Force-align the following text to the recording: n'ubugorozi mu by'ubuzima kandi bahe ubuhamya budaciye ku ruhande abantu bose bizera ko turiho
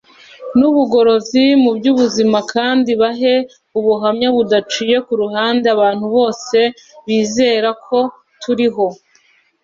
n'ubugorozi 0.57 1.43
mu 1.63 1.71
by'ubuzima 1.77 2.39
kandi 2.53 2.91
bahe 3.01 3.35
ubuhamya 3.77 4.29
budaciye 4.35 4.95
ku 5.05 5.13
ruhande 5.21 5.65
abantu 5.75 6.05
bose 6.15 6.57
bizera 7.07 7.69
ko 7.85 7.99
turiho 8.41 8.87